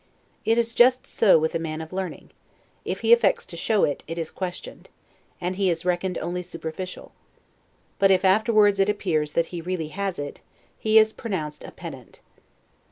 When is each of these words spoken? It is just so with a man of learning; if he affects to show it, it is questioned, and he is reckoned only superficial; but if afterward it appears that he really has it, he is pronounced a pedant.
It 0.45 0.57
is 0.57 0.73
just 0.73 1.05
so 1.05 1.37
with 1.37 1.53
a 1.53 1.59
man 1.59 1.79
of 1.79 1.93
learning; 1.93 2.31
if 2.83 3.01
he 3.01 3.13
affects 3.13 3.45
to 3.45 3.55
show 3.55 3.83
it, 3.83 4.03
it 4.07 4.17
is 4.17 4.31
questioned, 4.31 4.89
and 5.39 5.57
he 5.57 5.69
is 5.69 5.85
reckoned 5.85 6.17
only 6.17 6.41
superficial; 6.41 7.11
but 7.99 8.09
if 8.09 8.25
afterward 8.25 8.79
it 8.79 8.89
appears 8.89 9.33
that 9.33 9.45
he 9.53 9.61
really 9.61 9.89
has 9.89 10.17
it, 10.17 10.41
he 10.79 10.97
is 10.97 11.13
pronounced 11.13 11.63
a 11.63 11.69
pedant. 11.69 12.19